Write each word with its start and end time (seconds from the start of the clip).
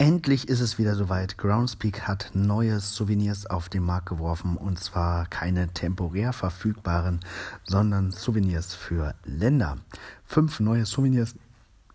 Endlich 0.00 0.48
ist 0.48 0.60
es 0.60 0.78
wieder 0.78 0.94
soweit. 0.94 1.38
Groundspeak 1.38 2.02
hat 2.02 2.30
neue 2.32 2.78
Souvenirs 2.78 3.46
auf 3.46 3.68
den 3.68 3.82
Markt 3.82 4.06
geworfen 4.06 4.56
und 4.56 4.78
zwar 4.78 5.26
keine 5.26 5.66
temporär 5.72 6.32
verfügbaren, 6.32 7.18
sondern 7.64 8.12
Souvenirs 8.12 8.74
für 8.74 9.16
Länder. 9.24 9.76
Fünf 10.24 10.60
neue 10.60 10.86
Souvenirs 10.86 11.34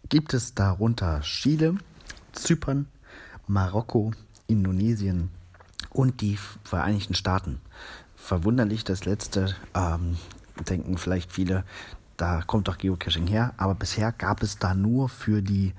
gibt 0.09 0.33
es 0.33 0.53
darunter 0.53 1.21
Chile, 1.21 1.77
Zypern, 2.33 2.87
Marokko, 3.47 4.11
Indonesien 4.47 5.29
und 5.89 6.19
die 6.19 6.37
Vereinigten 6.65 7.15
Staaten. 7.15 7.61
Verwunderlich 8.17 8.83
das 8.83 9.05
letzte, 9.05 9.55
ähm, 9.73 10.17
denken 10.67 10.97
vielleicht 10.97 11.31
viele, 11.31 11.63
da 12.17 12.41
kommt 12.41 12.67
doch 12.67 12.77
Geocaching 12.77 13.27
her, 13.27 13.53
aber 13.55 13.75
bisher 13.75 14.11
gab 14.11 14.43
es 14.43 14.59
da 14.59 14.73
nur 14.73 15.07
für 15.07 15.41
die 15.41 15.73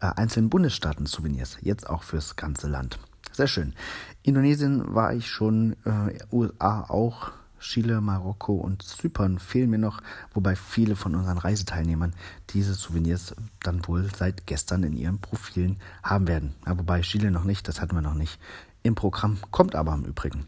äh, 0.00 0.06
einzelnen 0.06 0.50
Bundesstaaten 0.50 1.06
Souvenirs, 1.06 1.58
jetzt 1.60 1.88
auch 1.88 2.02
fürs 2.02 2.36
ganze 2.36 2.68
Land. 2.68 2.98
Sehr 3.32 3.48
schön. 3.48 3.74
Indonesien 4.22 4.94
war 4.94 5.12
ich 5.12 5.28
schon, 5.28 5.76
äh, 5.84 6.18
USA 6.32 6.82
auch, 6.88 7.32
Chile, 7.58 8.02
Marokko 8.02 8.54
und 8.54 8.82
Zypern 8.82 9.38
fehlen 9.38 9.70
mir 9.70 9.78
noch, 9.78 10.02
wobei 10.34 10.54
viele 10.54 10.96
von 10.96 11.14
unseren 11.14 11.38
Reiseteilnehmern 11.38 12.14
diese 12.50 12.74
Souvenirs 12.74 13.34
dann 13.62 13.86
wohl 13.88 14.08
seit 14.14 14.46
gestern 14.46 14.82
in 14.82 14.92
ihren 14.92 15.18
Profilen 15.18 15.78
haben 16.02 16.28
werden. 16.28 16.54
Ja, 16.66 16.78
wobei 16.78 17.00
Chile 17.00 17.30
noch 17.30 17.44
nicht, 17.44 17.66
das 17.66 17.80
hatten 17.80 17.94
wir 17.96 18.02
noch 18.02 18.14
nicht 18.14 18.38
im 18.82 18.94
Programm, 18.94 19.38
kommt 19.50 19.74
aber 19.74 19.94
im 19.94 20.04
Übrigen. 20.04 20.46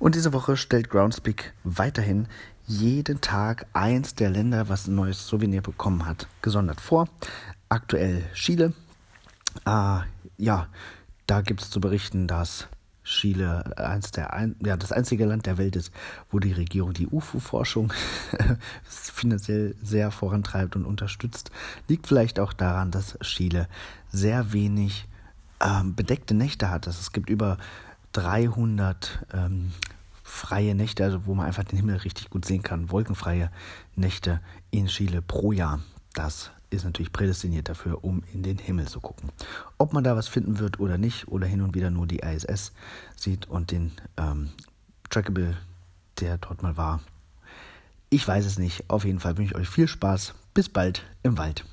Und 0.00 0.16
diese 0.16 0.32
Woche 0.32 0.56
stellt 0.56 0.90
Groundspeak 0.90 1.54
weiterhin 1.62 2.26
jeden 2.66 3.20
Tag 3.20 3.66
eins 3.72 4.16
der 4.16 4.28
Länder, 4.28 4.68
was 4.68 4.88
ein 4.88 4.96
neues 4.96 5.26
Souvenir 5.26 5.62
bekommen 5.62 6.04
hat, 6.04 6.26
gesondert 6.42 6.80
vor. 6.80 7.08
Aktuell 7.68 8.24
Chile. 8.34 8.72
Äh, 9.64 10.00
ja, 10.38 10.68
da 11.26 11.40
gibt 11.40 11.62
es 11.62 11.70
zu 11.70 11.80
berichten, 11.80 12.26
dass 12.26 12.68
Chile 13.06 13.76
eins 13.78 14.10
der 14.10 14.32
ein, 14.32 14.56
ja, 14.64 14.76
das 14.76 14.90
einzige 14.90 15.26
Land 15.26 15.46
der 15.46 15.58
Welt 15.58 15.76
ist, 15.76 15.92
wo 16.30 16.40
die 16.40 16.52
Regierung 16.52 16.92
die 16.92 17.06
UFO-Forschung 17.06 17.92
finanziell 18.84 19.76
sehr 19.80 20.10
vorantreibt 20.10 20.74
und 20.74 20.84
unterstützt. 20.84 21.50
Liegt 21.86 22.08
vielleicht 22.08 22.40
auch 22.40 22.52
daran, 22.52 22.90
dass 22.90 23.16
Chile 23.20 23.68
sehr 24.10 24.52
wenig 24.52 25.06
ähm, 25.60 25.94
bedeckte 25.94 26.34
Nächte 26.34 26.68
hat. 26.68 26.88
Also 26.88 26.98
es 27.00 27.12
gibt 27.12 27.30
über 27.30 27.58
300 28.12 29.24
ähm, 29.32 29.72
freie 30.24 30.74
Nächte, 30.74 31.04
also 31.04 31.26
wo 31.26 31.34
man 31.34 31.46
einfach 31.46 31.64
den 31.64 31.78
Himmel 31.78 31.96
richtig 31.98 32.30
gut 32.30 32.44
sehen 32.44 32.62
kann, 32.62 32.90
wolkenfreie 32.90 33.50
Nächte 33.94 34.40
in 34.72 34.86
Chile 34.86 35.22
pro 35.22 35.52
Jahr. 35.52 35.80
Das 36.14 36.50
ist 36.70 36.84
natürlich 36.84 37.12
prädestiniert 37.12 37.68
dafür, 37.68 38.04
um 38.04 38.22
in 38.32 38.42
den 38.42 38.58
Himmel 38.58 38.88
zu 38.88 39.00
gucken. 39.00 39.30
Ob 39.78 39.92
man 39.92 40.04
da 40.04 40.16
was 40.16 40.28
finden 40.28 40.58
wird 40.58 40.80
oder 40.80 40.98
nicht, 40.98 41.28
oder 41.28 41.46
hin 41.46 41.62
und 41.62 41.74
wieder 41.74 41.90
nur 41.90 42.06
die 42.06 42.20
ISS 42.20 42.72
sieht 43.16 43.46
und 43.48 43.70
den 43.70 43.92
ähm, 44.16 44.50
Trackable, 45.10 45.56
der 46.20 46.38
dort 46.38 46.62
mal 46.62 46.76
war. 46.76 47.00
Ich 48.10 48.26
weiß 48.26 48.46
es 48.46 48.58
nicht. 48.58 48.88
Auf 48.88 49.04
jeden 49.04 49.20
Fall 49.20 49.36
wünsche 49.36 49.54
ich 49.54 49.60
euch 49.60 49.68
viel 49.68 49.88
Spaß. 49.88 50.34
Bis 50.54 50.68
bald 50.68 51.04
im 51.22 51.38
Wald. 51.38 51.64